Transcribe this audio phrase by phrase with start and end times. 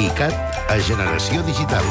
[0.00, 0.32] ICAT
[0.72, 1.84] a Generació Digital.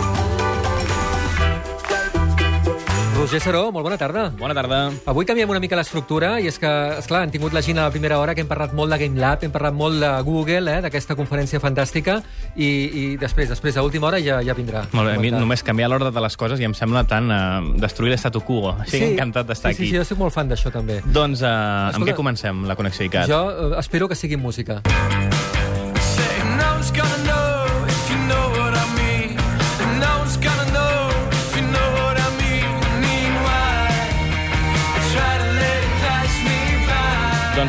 [3.20, 4.29] Roger Saró, molt bona tarda.
[4.39, 4.78] Bona tarda.
[5.12, 6.70] Avui canviem una mica l'estructura i és que,
[7.02, 9.20] esclar, han tingut la Gina a la primera hora que hem parlat molt de Game
[9.20, 12.16] Lab, hem parlat molt de Google, eh, d'aquesta conferència fantàstica
[12.55, 14.86] i, i després, després, a última hora ja, ja vindrà.
[14.96, 17.76] Molt bé, a mi només canviar l'ordre de les coses i em sembla tan uh,
[17.84, 18.71] destruir l'estatu quo.
[18.88, 19.91] Estic encantat d'estar sí, Sí, aquí.
[19.91, 21.02] sí, jo soc molt fan d'això també.
[21.05, 23.30] Doncs amb Escolta, què comencem, la connexió ICAT?
[23.30, 24.80] Jo eh, espero que sigui música.
[24.88, 25.39] Say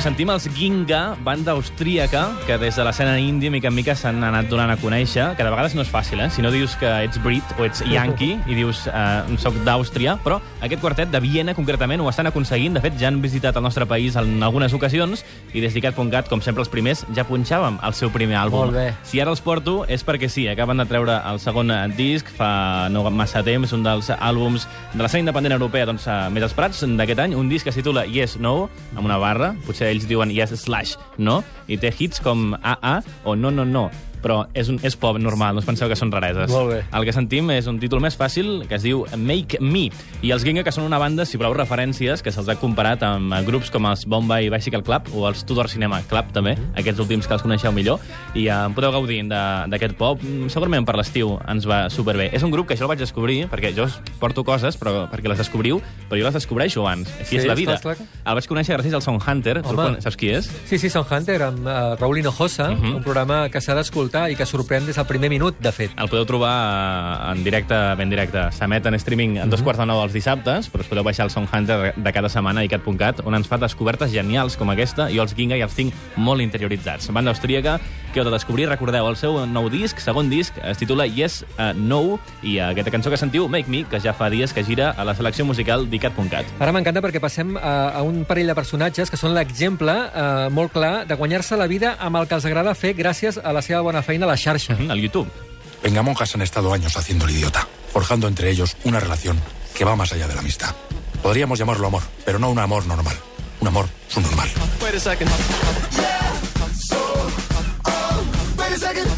[0.00, 4.22] Doncs sentim els Ginga, banda austríaca, que des de l'escena índia, mica en mica, s'han
[4.24, 6.30] anat donant a conèixer, que de vegades no és fàcil, eh?
[6.32, 10.38] Si no dius que ets brit o ets yankee i dius eh, soc d'Àustria, però
[10.64, 12.78] aquest quartet de Viena, concretament, ho estan aconseguint.
[12.78, 15.20] De fet, ja han visitat el nostre país en algunes ocasions
[15.52, 18.70] i des d'ICAT.cat, com sempre els primers, ja punxàvem el seu primer àlbum.
[18.70, 18.86] Molt bé.
[19.04, 23.04] Si ara els porto és perquè sí, acaben de treure el segon disc fa no
[23.12, 27.36] massa temps, un dels àlbums de l'escena independent europea doncs, eh, més esperats d'aquest any,
[27.36, 30.96] un disc que es titula Yes, No, amb una barra, potser ells diuen Yes slash
[31.18, 33.90] No, i té hits com AA o No, No, No
[34.22, 36.50] però és, un, és pop normal, no us penseu que són rareses.
[36.50, 36.84] Molt bé.
[36.92, 39.88] El que sentim és un títol més fàcil que es diu Make Me.
[40.22, 43.32] I els Ginga, que són una banda, si voleu referències, que se'ls ha comparat amb
[43.32, 47.26] eh, grups com els Bombay Bicycle Club o els Tudor Cinema Club, també, aquests últims
[47.26, 48.00] que els coneixeu millor,
[48.34, 50.20] i eh, podeu gaudir d'aquest pop.
[50.22, 52.30] Mm, Segurament per l'estiu ens va superbé.
[52.32, 53.86] És un grup que jo el vaig descobrir, perquè jo
[54.20, 57.08] porto coses però perquè les descobriu, però jo les descobreixo abans.
[57.20, 57.74] Així Sí, és la vida.
[57.74, 58.08] esclar, esclar.
[58.26, 59.62] El vaig conèixer gràcies al Sound Hunter.
[59.62, 60.50] Tu Saps qui és?
[60.66, 62.84] Sí, sí, Son Hunter, amb uh, Raúl Hinojosa, uh Mhm.
[62.84, 62.96] -huh.
[62.96, 65.94] un programa que s'ha d'escoltar i que sorprèn des del primer minut, de fet.
[66.00, 68.48] El podeu trobar eh, en directe, ben directe.
[68.56, 71.32] S'emet en streaming en dos quarts de nou els dissabtes, però us podeu baixar el
[71.34, 75.20] Sound Hunter de cada setmana a icat.cat, on ens fa descobertes genials com aquesta, i
[75.22, 77.10] els Ginga i els tinc molt interioritzats.
[77.14, 77.78] Banda austríaca
[78.10, 81.70] que heu de descobrir, recordeu, el seu nou disc, segon disc, es titula Yes, uh,
[81.78, 84.90] No, i uh, aquesta cançó que sentiu, Make Me, que ja fa dies que gira
[84.90, 86.50] a la selecció musical d'icat.cat.
[86.58, 90.74] Ara m'encanta perquè passem a, a un parell de personatges que són l'exemple eh, molt
[90.74, 93.84] clar de guanyar-se la vida amb el que els agrada fer gràcies a la seva
[93.86, 94.74] bona feina a la xarxa.
[94.74, 95.30] Mhm, Al YouTube.
[95.82, 99.40] Vengamonjas han estado años haciendo el idiota, forjando entre ellos una relación
[99.74, 100.74] que va más allá de la amistad.
[101.22, 103.16] Podríamos llamarlo amor, pero no un amor normal.
[103.60, 104.48] Un amor subnormal.
[104.82, 105.30] Wait a second.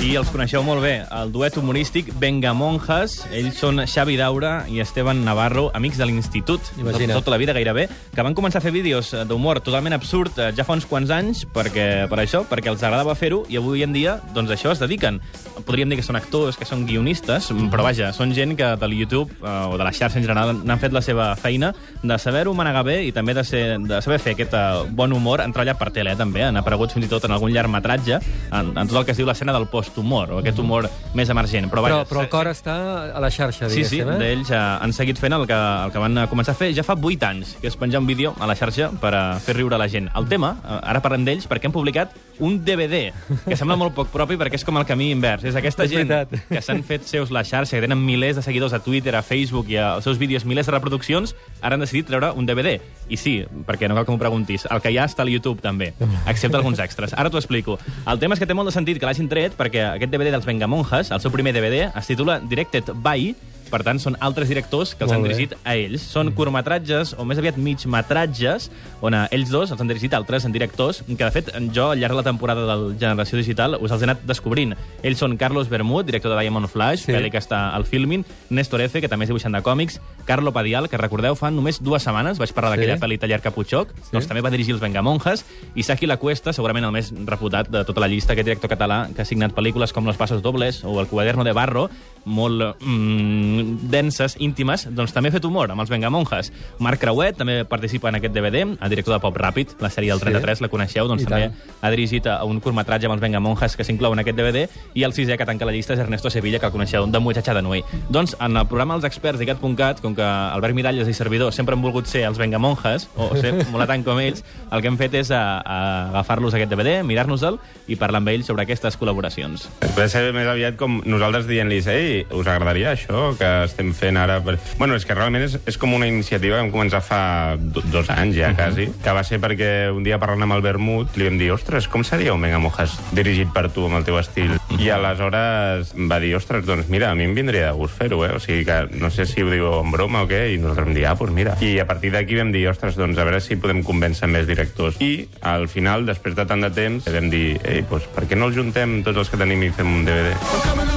[0.03, 3.21] I els coneixeu molt bé, el duet humorístic Venga Monjas.
[3.39, 7.15] Ells són Xavi Daura i Esteban Navarro, amics de l'institut, Imagina't.
[7.15, 10.67] tota la vida gairebé, que van començar a fer vídeos d'humor totalment absurd eh, ja
[10.67, 14.17] fa uns quants anys perquè, per això, perquè els agradava fer-ho i avui en dia,
[14.35, 15.21] doncs això es dediquen.
[15.63, 19.31] Podríem dir que són actors, que són guionistes, però vaja, són gent que del YouTube
[19.39, 21.71] eh, o de la xarxa en general n'han fet la seva feina
[22.03, 25.47] de saber-ho manegar bé i també de, ser, de saber fer aquest eh, bon humor.
[25.47, 26.43] Han treballat per tele, eh, també.
[26.43, 28.19] Han aparegut fins i tot en algun llargmetratge,
[28.51, 31.69] en, en tot el que es diu l'escena del post-humor, o aquest humor més emergent.
[31.71, 32.75] Però, Però, vaja, però el cor està
[33.15, 34.05] a la xarxa, Sí, sí, eh?
[34.19, 36.83] d'ells eh, han seguit fent el que, el que van eh, començar a fer ja
[36.87, 39.79] fa 8 anys, que és penjar un vídeo a la xarxa per a fer riure
[39.79, 40.09] la gent.
[40.17, 43.13] El tema, eh, ara parlem d'ells, perquè han publicat un DVD,
[43.47, 45.45] que sembla molt poc propi perquè és com el camí invers.
[45.45, 46.49] És aquesta És gent veritat.
[46.49, 49.69] que s'han fet seus la xarxa, que tenen milers de seguidors a Twitter, a Facebook
[49.71, 52.79] i als seus vídeos milers de reproduccions, ara han decidit treure un DVD.
[53.13, 53.37] I sí,
[53.67, 55.93] perquè no cal que m'ho preguntis, el que hi ha està al YouTube també,
[56.27, 57.13] excepte alguns extras.
[57.15, 57.79] Ara t'ho explico.
[58.07, 60.47] El tema és que té molt de sentit que l'hagin tret perquè aquest DVD dels
[60.49, 63.35] Vengamonjas, el seu primer DVD, es titula Directed by
[63.73, 65.33] per tant, són altres directors que els Molt han bé.
[65.33, 66.03] dirigit a ells.
[66.13, 68.69] Són curtmetratges, o més aviat migmetratges,
[69.01, 71.99] on eh, ells dos els han dirigit altres en directors, que de fet jo al
[72.01, 74.75] llarg de la temporada del Generació Digital us els he anat descobrint.
[75.03, 77.13] Ells són Carlos Bermud, director de Diamond Flash, Sí.
[77.13, 80.89] pel·li que està al Filmin, Néstor F., que també és dibuixant de còmics, Carlo Padial,
[80.89, 82.81] que recordeu, fa només dues setmanes vaig parlar Sí.
[82.81, 84.11] d'aquella pel·li Taller Caputxoc, sí.
[84.13, 85.45] doncs també va dirigir els Vengamonjas,
[85.75, 89.09] i Saki La Cuesta, segurament el més reputat de tota la llista, aquest director català
[89.15, 91.89] que ha signat pel·lícules com Los Pasos Dobles o El Cuaderno de Barro,
[92.25, 96.53] molt mm, denses, íntimes, doncs també ha fet humor amb els Vengamonjas.
[96.83, 100.19] Marc Creuet també participa en aquest DVD, el director de Pop Ràpid, la sèrie del
[100.23, 100.27] Sí.
[100.27, 101.75] 33, la coneixeu, doncs I també tant.
[101.83, 105.13] ha dirigit a un curtmetratge amb els Vengamonjas que s'inclou en aquest DVD, i el
[105.13, 107.83] sisè que tanca la llista és Ernesto Sevilla, que el coneixeu, de Muchacha de Nui.
[108.09, 111.83] Doncs en el programa Els Experts d'ICAT.cat, com que Albert Miralles i servidor sempre han
[111.83, 115.31] volgut ser els Vengamonjas, o ser molt tant com ells, el que hem fet és
[115.31, 115.79] a, a
[116.11, 117.59] agafar-los aquest DVD, mirar-nos-el
[117.89, 119.69] i parlar amb ells sobre aquestes col·laboracions.
[119.99, 124.41] Va ser més aviat com nosaltres dient-los ei, us agradaria això que estem fent ara?
[124.45, 124.57] Per...
[124.79, 127.23] Bueno, és que realment és, és com una iniciativa que vam començar fa
[127.59, 131.17] do, dos anys ja, quasi, que va ser perquè un dia parlant amb el Vermut
[131.19, 134.19] li vam dir, ostres, com seria un Venga Mojas dirigit per tu, amb el teu
[134.21, 134.57] estil?
[134.79, 138.33] I aleshores va dir, ostres, doncs mira, a mi em vindria de gust fer-ho, eh?
[138.37, 140.97] O sigui que no sé si ho diu en broma o què, i nosaltres vam
[140.97, 141.57] dir, ah, doncs mira.
[141.61, 145.01] I a partir d'aquí vam dir, ostres, doncs a veure si podem convèncer més directors.
[145.03, 148.51] I al final, després de tant de temps, vam dir, ei, doncs per què no
[148.51, 150.35] els juntem tots els que tenim i fem un DVD?
[150.63, 150.92] Coming alive.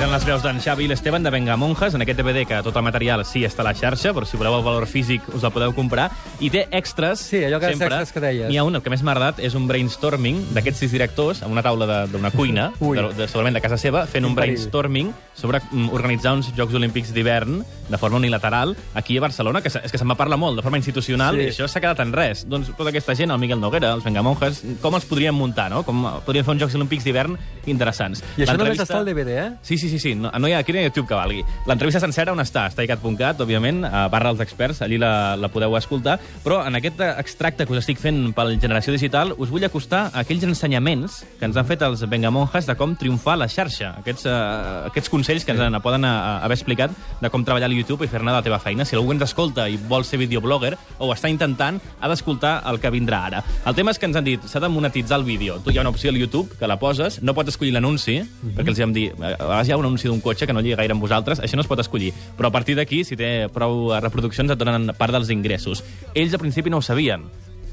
[0.00, 2.84] Eren les veus d'en Xavi i l'Esteban de Vengamonjas, en aquest DVD que tot el
[2.86, 5.74] material sí està a la xarxa, però si voleu el valor físic us el podeu
[5.76, 6.06] comprar.
[6.40, 7.88] I té extras, Sí, allò que sempre.
[7.90, 8.48] extras que deies.
[8.48, 11.52] N'hi ha un, el que més m'ha agradat, és un brainstorming d'aquests sis directors amb
[11.52, 12.96] una taula de- d'una cuina, Ui.
[12.96, 14.54] de, de, segurament de casa seva, fent un perill.
[14.56, 17.60] brainstorming sobre mm, organitzar uns Jocs Olímpics d'hivern
[17.90, 20.62] de forma unilateral aquí a Barcelona, que, se- és que se'n va parlar molt, de
[20.62, 21.42] forma institucional, Sí.
[21.42, 22.46] i això s'ha quedat en res.
[22.48, 25.82] Doncs tota aquesta gent, el Miguel Noguera, els Vengamonjas, com els podríem muntar, no?
[25.84, 27.36] Com podríem fer uns Jocs Olímpics d'hivern
[27.66, 28.24] interessants.
[28.38, 29.50] I això només està al DVD, eh?
[29.60, 30.14] Sí, sí, sí, sí.
[30.14, 31.44] No, no hi ha, aquí no hi ha YouTube que valgui.
[31.68, 32.66] L'entrevista sencera on està?
[32.70, 36.78] Està a icat.cat, òbviament, a barra els experts, allí la, la podeu escoltar, però en
[36.78, 41.20] aquest extracte que us estic fent pel Generació Digital us vull acostar a aquells ensenyaments
[41.38, 45.12] que ens han fet els Vengamonjas de com triomfar a la xarxa, aquests, uh, aquests
[45.12, 48.30] consells que ens en poden uh, haver explicat de com treballar al YouTube i fer-ne
[48.30, 48.86] de la teva feina.
[48.86, 52.80] Si algú ens escolta i vol ser videoblogger o ho està intentant, ha d'escoltar el
[52.80, 53.42] que vindrà ara.
[53.66, 55.58] El tema és que ens han dit, s'ha de monetitzar el vídeo.
[55.64, 58.20] Tu hi ha una opció al YouTube que la poses, no pots escollir l'anunci,
[58.56, 60.78] perquè els vam dir, a vegades hi ha un anunci d'un cotxe que no lliga
[60.80, 62.12] gaire amb vosaltres, això no es pot escollir.
[62.38, 65.84] Però a partir d'aquí, si té prou eh, reproduccions, et donen part dels ingressos.
[66.14, 67.26] Ells al principi no ho sabien.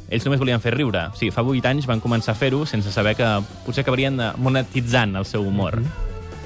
[0.08, 1.10] Ells només volien fer riure.
[1.20, 3.32] Sí, fa 8 anys van començar a fer-ho sense saber que
[3.66, 5.82] potser acabarien eh, monetitzant el seu humor.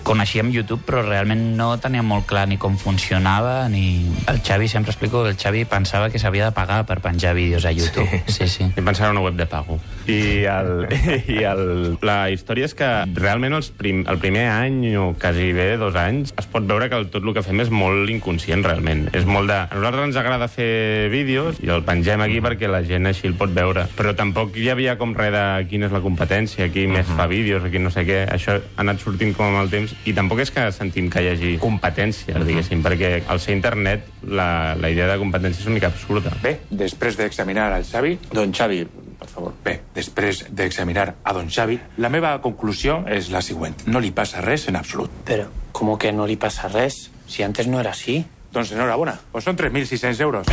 [0.04, 4.06] Coneixíem YouTube, però realment no teníem molt clar ni com funcionava, ni...
[4.32, 7.66] El Xavi, sempre explico que el Xavi pensava que s'havia de pagar per penjar vídeos
[7.66, 8.08] a YouTube.
[8.28, 8.68] Sí, sí.
[8.70, 9.80] I pensava en una web de pago.
[10.08, 10.88] I, el,
[11.36, 11.64] i el,
[12.02, 16.34] la història és que realment els prim, el primer any o quasi bé dos anys
[16.40, 19.08] es pot veure que el, tot el que fem és molt inconscient realment.
[19.18, 19.60] És molt de...
[19.68, 23.38] A nosaltres ens agrada fer vídeos i el pengem aquí perquè la gent així el
[23.40, 23.86] pot veure.
[23.98, 27.64] Però tampoc hi havia com res de quina és la competència, qui més fa vídeos,
[27.72, 28.24] qui no sé què.
[28.32, 31.30] Això ha anat sortint com amb el temps i tampoc és que sentim que hi
[31.34, 35.92] hagi competència, diguéssim, perquè al ser internet la, la idea de competència és una mica
[35.92, 36.34] absurda.
[36.44, 38.18] Bé, després d'examinar al Xavi...
[38.32, 38.84] Don Xavi,
[39.22, 39.54] per favor.
[39.64, 43.76] Bé, després d'examinar a don Xavi, la meva conclusió és la següent.
[43.88, 45.12] No li passa res en absolut.
[45.26, 47.10] Pero, ¿cómo que no le pasa res?
[47.28, 48.26] Si antes no era así.
[48.52, 49.16] Doncs enhorabona.
[49.32, 50.48] Pues són 3.600 euros.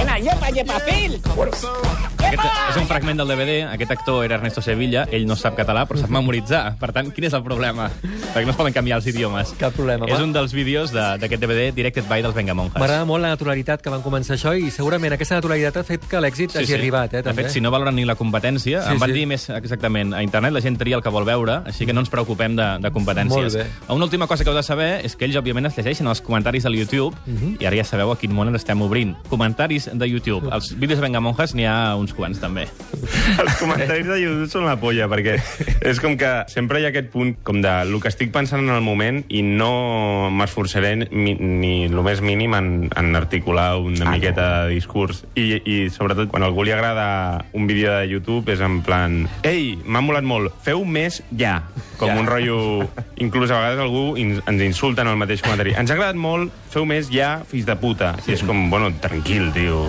[2.29, 3.55] Aquest és un fragment del DVD.
[3.73, 5.07] Aquest actor era Ernesto Sevilla.
[5.11, 6.77] Ell no sap català, però sap memoritzar.
[6.79, 7.89] Per tant, quin és el problema?
[8.03, 9.55] Perquè no es poden canviar els idiomes.
[9.59, 10.23] Cap problema, És va.
[10.25, 12.79] un dels vídeos de- d'aquest DVD Directed by dels Vengamonjas.
[12.79, 16.21] M'agrada molt la naturalitat que van començar això i segurament aquesta naturalitat ha fet que
[16.21, 17.43] l'èxit hagi arribat, eh, De també.
[17.45, 19.15] fet, si no valoren ni la competència, Sí, em van sí.
[19.15, 22.01] dir més exactament, a internet la gent tria el que vol veure, així que no
[22.01, 23.29] ens preocupem de, de competències.
[23.29, 23.67] Molt bé.
[23.89, 26.67] Una última cosa que heu de saber és que ells, òbviament, es llegeixen els comentaris
[26.67, 27.57] al YouTube, Mhm.
[27.61, 29.15] i ara ja sabeu a quin món ens estem obrint.
[29.33, 30.51] Comentaris de YouTube.
[30.53, 32.67] Els vídeos de Vengamonjas n'hi ha uns quants, també.
[33.41, 35.39] Els comentaris de YouTube són la polla, perquè
[35.89, 38.75] és com que sempre hi ha aquest punt com de el que estic pensant en
[38.75, 44.15] el moment i no m'esforçaré ni, ni el més mínim en, en articular una ah,
[44.17, 44.69] miqueta no.
[44.69, 45.25] de discurs.
[45.39, 49.77] I, I sobretot quan algú li agrada un vídeo de YouTube és en plan ei,
[49.85, 51.63] m'ha molat molt, feu més ja.
[51.99, 52.19] Com ja.
[52.21, 52.59] un rotllo...
[53.19, 55.75] Inclús a vegades algú in, ens insulta en el mateix comentari.
[55.79, 58.15] Ens ha agradat molt, feu més ja, fills de puta.
[58.27, 59.85] I és com, bueno, tranquil, tio.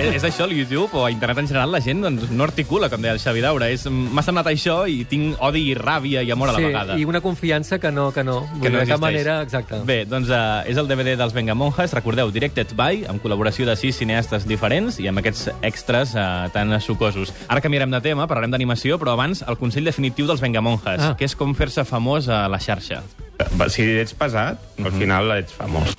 [0.00, 2.88] És, és això, el YouTube o a internet en general, la gent doncs, no articula,
[2.90, 3.68] com deia el Xavi Daura.
[3.70, 6.96] És- M'ha semblat això i tinc odi i ràbia i amor a la sí, vegada.
[6.98, 8.40] i una confiança que no, que no.
[8.62, 9.00] Que no de cap existeix.
[9.00, 9.80] manera, exacte.
[9.84, 13.96] Bé, doncs uh, és el DVD dels Vengamonjas, recordeu, Directed by, amb col·laboració de sis
[13.96, 17.32] cineastes diferents i amb aquests extras uh, tan sucosos.
[17.48, 21.14] Ara canviarem de tema, parlarem d'animació, però abans el consell definitiu dels Vengamonjas, Ah.
[21.16, 23.02] que és com fer-se famós a la xarxa.
[23.68, 25.94] Si ets pesat, al final ets famós.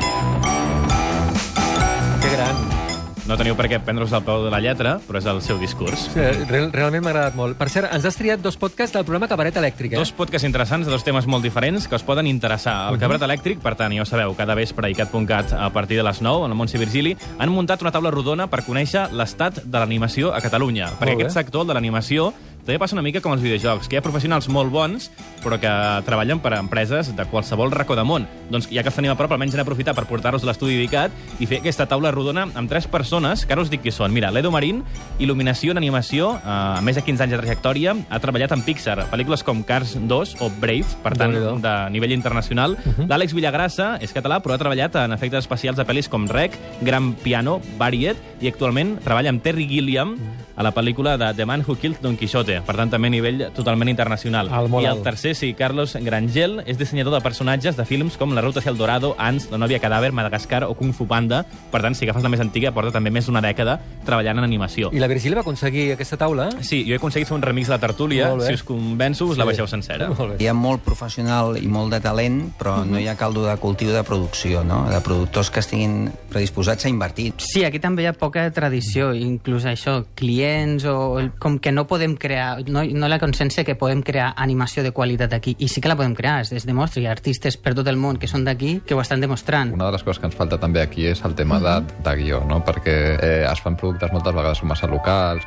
[3.32, 6.02] No teniu per què prendre-us al peu de la lletra, però és el seu discurs.
[6.12, 7.56] Sí, real, realment m'ha agradat molt.
[7.56, 10.02] Per cert, ens has triat dos podcasts del programa Cabaret Elèctric, eh?
[10.02, 12.90] Dos podcasts interessants de dos temes molt diferents que us poden interessar.
[12.92, 16.04] El Cabret Elèctric, per tant, ja ho sabeu, cada vespre a icat.cat a partir de
[16.04, 19.80] les 9, en el Montse Virgili, han muntat una taula rodona per conèixer l'estat de
[19.80, 20.92] l'animació a Catalunya.
[21.00, 24.06] Perquè aquest sector de l'animació també passa una mica com els videojocs, que hi ha
[24.06, 25.10] professionals molt bons,
[25.42, 25.72] però que
[26.06, 28.28] treballen per a empreses de qualsevol racó de món.
[28.54, 31.42] Doncs ja que els tenim a prop, almenys hem d'aprofitar per portar-los a l'estudi d'ICAT
[31.42, 34.14] i fer aquesta taula rodona amb tres persones, que ara us dic qui són.
[34.14, 34.84] Mira, l'Edo Marín,
[35.20, 38.98] il·luminació en animació, eh, amb més de 15 anys de trajectòria, ha treballat en Pixar,
[39.12, 42.78] pel·lícules com Cars 2 o Brave, per tant, de nivell internacional.
[43.10, 47.14] L'Àlex Villagrassa és català, però ha treballat en efectes especials de pel·lis com Rec, Gran
[47.24, 50.16] Piano, Variet, i actualment treballa amb Terry Gilliam
[50.62, 53.42] a la pel·lícula de The Man Who Killed Don Quixote, per tant, també a nivell
[53.56, 54.50] totalment internacional.
[54.70, 58.42] Molt I el tercer, sí, Carlos Grangel, és dissenyador de personatges de films com La
[58.46, 61.44] ruta hacia el Dorado, Ants, La nòvia cadàver, Madagascar o Kung Fu Panda.
[61.72, 64.92] Per tant, si agafes la més antiga, porta també més d'una dècada treballant en animació.
[64.94, 66.50] I la Virgília va aconseguir aquesta taula?
[66.62, 68.30] Sí, jo he aconseguit fer un remix de la tertúlia.
[68.46, 69.48] Si us convenço, us la Sí.
[69.52, 70.10] baixeu sencera.
[70.40, 73.92] Hi ha molt professional i molt de talent, però no hi ha caldo de cultiu
[73.92, 74.86] de producció, no?
[74.90, 77.34] de productors que estiguin predisposats a invertir.
[77.38, 80.06] Sí, aquí també hi ha poca tradició, inclús això,
[80.52, 84.34] clients o el- com que no podem crear no, no la consciència que podem crear
[84.36, 85.56] animació de qualitat aquí.
[85.60, 87.02] I sí que la podem crear, es, es demostra.
[87.02, 89.74] Hi ha artistes per tot el món que són d'aquí que ho estan demostrant.
[89.74, 92.44] Una de les coses que ens falta també aquí és el tema de, de guió,
[92.48, 92.62] no?
[92.66, 95.46] perquè eh, es fan productes moltes vegades massa locals.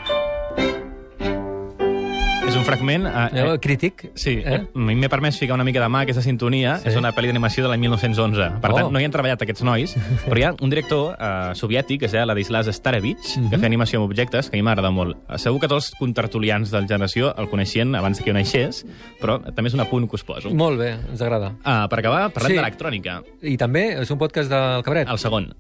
[2.54, 3.06] És un fragment...
[3.08, 4.04] Eh, Eh, crític.
[4.14, 4.61] Sí, eh?
[4.62, 6.76] a mi m'he permès ficar una mica de mà aquesta sintonia.
[6.78, 6.88] Sí.
[6.92, 8.61] És una pel·li d'animació de l'any 1911.
[8.62, 8.76] Per Oh.
[8.76, 9.96] tant, no hi han treballat aquests nois,
[10.28, 13.50] però hi ha un director eh, soviètic, que es deia Ladislas Starevich, Mhm.
[13.50, 15.16] que feia animació amb objectes, que a mi m'agrada molt.
[15.28, 18.84] Eh, Segur que tots els contertulians del generació el coneixien abans que jo naixés,
[19.20, 20.50] però també és un apunt que us poso.
[20.54, 21.56] Molt bé, ens agrada.
[21.66, 22.56] Uh, per acabar, parlem Sí.
[22.58, 23.23] d'electrònica.
[23.42, 25.08] I també és un podcast del Cabret.
[25.11, 25.54] El segon.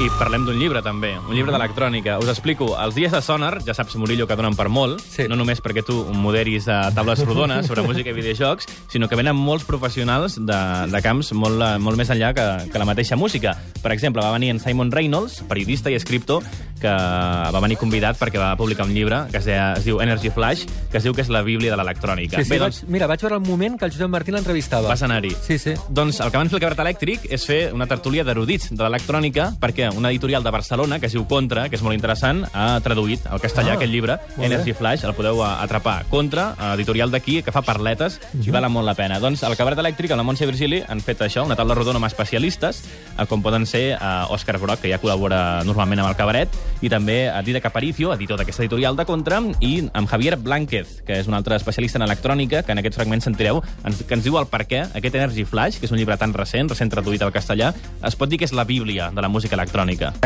[0.00, 1.12] I parlem d'un llibre, també.
[1.20, 2.16] Un llibre d'electrònica.
[2.22, 2.70] Us explico.
[2.80, 5.02] Els dies de Sonar, ja saps, Murillo, que donen per molt.
[5.04, 5.26] Sí.
[5.28, 9.36] No només perquè tu moderis a taules rodones sobre música i videojocs, sinó que venen
[9.36, 13.54] molts professionals de, de camps molt, eh, molt més enllà que, que la mateixa música.
[13.82, 16.42] Per exemple, va venir en Simon Reynolds, periodista i escriptor,
[16.82, 20.32] que va venir convidat perquè va publicar un llibre que es, deia, es diu Energy
[20.34, 22.40] Flash, que es diu que és la bíblia de l'electrònica.
[22.40, 24.90] Sí, sí, Bé, vaig, mira, vaig veure el moment que el Josep Martí l'entrevistava.
[24.90, 25.30] Vas anar-hi.
[25.46, 25.76] Sí, sí.
[25.88, 29.52] Doncs el que van fer el Cabret Elèctric és fer una tertúlia d'erudits de l'electrònica
[29.62, 33.26] perquè una editorial de Barcelona, que es diu Contra, que és molt interessant, ha traduït
[33.26, 34.74] al castellà Ah, aquest llibre, Energy bé.
[34.74, 36.04] Flash, el podeu atrapar.
[36.10, 38.48] Contra, eh, editorial d'aquí, que fa parletes Mhm.
[38.48, 39.18] i val molt la pena.
[39.18, 42.06] Doncs el Cabret Elèctric, amb la Montse Virgili, han fet això, una taula rodona amb
[42.06, 42.84] especialistes,
[43.18, 46.48] eh, com poden ser eh, Òscar Broc, que ja col·labora normalment amb el Cabaret,
[46.80, 51.18] i també a Didac Aparicio, editor d'aquesta editorial de Contra, i amb Javier Blánquez, que
[51.18, 54.46] és un altre especialista en electrònica, que en aquests fragments sentireu, que ens diu el
[54.46, 57.72] per què aquest Energy Flash, que és un llibre tan recent, recent traduït al castellà,
[58.04, 59.71] es pot dir que és la bíblia de la música electrònica.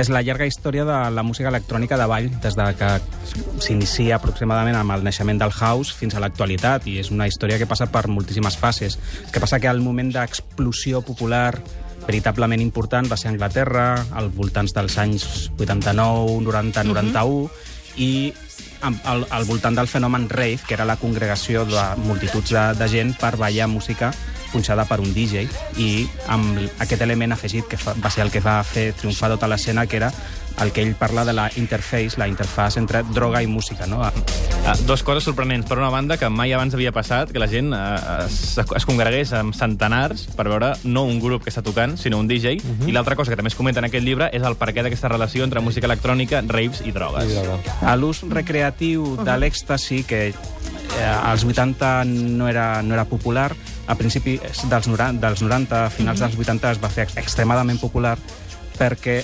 [0.01, 2.91] És la llarga història de la música electrònica de ball, des de que
[3.63, 7.67] s'inicia aproximadament amb el naixement del house fins a l'actualitat, i és una història que
[7.71, 8.99] passa per moltíssimes fases.
[9.25, 11.55] El que passa que el moment d'explosió popular
[12.07, 15.25] veritablement important va ser a Anglaterra, al voltants dels anys
[15.59, 17.49] 89, 90, 91,
[17.97, 18.33] i
[18.83, 22.89] am- al, al voltant del fenomen rave, que era la congregació de multituds de, de
[22.93, 24.13] gent per ballar música
[24.53, 25.47] punxada per un DJ
[25.83, 25.91] i
[26.33, 29.87] amb aquest element afegit que fa, va ser el que va fer triomfar tota l'escena
[29.87, 30.13] que era
[30.63, 34.01] el que ell parla de la interface, la interfàs entre droga i música, no?
[34.01, 35.69] Uh, dos coses sorprenents.
[35.69, 39.35] Per una banda, que mai abans havia passat que la gent uh, es, es congregués
[39.37, 42.57] amb centenars per veure no un grup que està tocant, sinó un DJ.
[42.57, 42.89] Uh -huh.
[42.89, 45.45] I l'altra cosa que també es comenta en aquest llibre és el perquè d'aquesta relació
[45.45, 47.25] entre música electrònica, raves i drogues.
[47.25, 47.59] I droga.
[47.83, 50.35] A l'ús recreatiu de l'èxtasi, que
[50.99, 53.55] eh, als 80 no era, no era popular,
[53.87, 57.79] a principi dels 90, dels 90 a finals dels 80 es va fer ex- extremadament
[57.81, 58.17] popular
[58.77, 59.23] perquè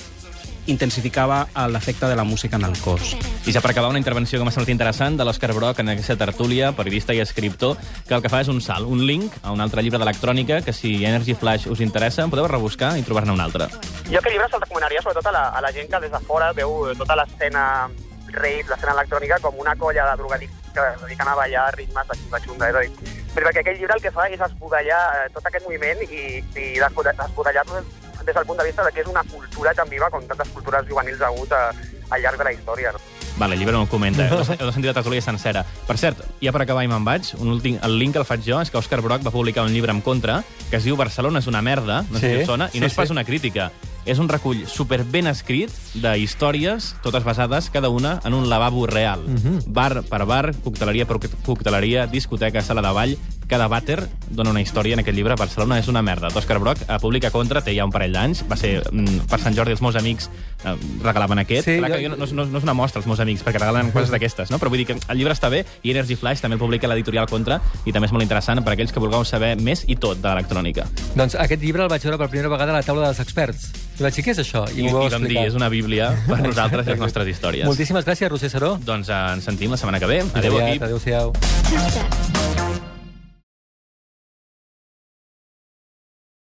[0.65, 3.17] intensificava l'efecte de la música en el cos.
[3.45, 6.15] I ja per acabar, una intervenció que m'ha semblat interessant de l'Òscar Broc en aquesta
[6.15, 7.75] tertúlia, periodista i escriptor,
[8.07, 10.71] que el que fa és un salt, un link a un altre llibre d'electrònica que
[10.71, 13.67] si Energy Flash us interessa, en podeu rebuscar i trobar-ne un altre.
[14.07, 16.53] Jo aquest llibre se'l recomanaria sobretot a la, a la gent que des de fora
[16.55, 17.89] veu tota l'escena
[18.33, 22.17] rave, l'escena electrònica, com una colla de drogadictes que es dediquen a ballar ritmes de
[22.17, 22.69] xunga xunga.
[22.69, 22.91] És a dir,
[23.33, 26.65] però perquè aquest llibre el que fa és esbudellar eh, tot aquest moviment i, i
[26.79, 27.81] esbudellar-lo
[28.23, 30.85] des, del punt de vista de que és una cultura tan viva com tantes cultures
[30.87, 31.63] juvenils ha hagut a,
[32.09, 32.91] al llarg de la història.
[32.93, 32.99] No?
[33.35, 34.29] Vale, el llibre no el comenta, eh?
[34.31, 35.65] heu de- heu de sentir la tertúlia sencera.
[35.87, 38.45] Per cert, ja per acabar i me'n vaig, un últim, el link que el faig
[38.45, 41.39] jo és que Òscar Broc va publicar un llibre en contra que es diu Barcelona
[41.41, 43.13] és una merda, no sé Sí, si us sona, i no sí, és pas sí.
[43.17, 43.71] una crítica.
[44.05, 48.85] És un recull super ben escrit de històries, totes basades, cada una, en un lavabo
[48.87, 49.23] real.
[49.27, 49.71] Mhm.
[49.73, 53.17] Bar per bar, cocteleria per cocteleria, discoteca, sala de ball...
[53.53, 53.99] Cada vàter
[54.33, 55.35] dona una història en aquest llibre.
[55.37, 56.31] Barcelona és una merda.
[56.33, 58.39] D'Òscar Broc eh, publica contra, té ja un parell d'anys.
[58.49, 60.25] Va ser mm, per Sant Jordi els meus amics
[60.65, 61.67] eh, regalaven aquest.
[61.69, 63.61] Sí, Clar que jo- jo no, no, no és una mostra, els meus amics, perquè
[63.61, 64.57] regalen coses d'aquestes, no?
[64.57, 67.29] Però vull dir que el llibre està bé i Energy Flash també el publica l'editorial
[67.29, 70.27] Contra i també és molt interessant per aquells que vulgueu saber més i tot de
[70.31, 70.87] l'electrònica.
[71.13, 73.69] Doncs aquest llibre el vaig veure per primera vegada a la taula dels experts.
[73.99, 74.65] I vaig dir, què és això?
[74.73, 75.45] I, i vau vam dir, explicar.
[75.53, 77.69] és una bíblia per nosaltres i les nostres històries.
[77.69, 78.73] Moltíssimes gràcies, Roser Saró.
[78.81, 80.23] Doncs eh, ens sentim la setmana que ve.
[80.33, 80.89] Adéu, Aviat, equip.
[80.89, 82.62] Adéu-siau.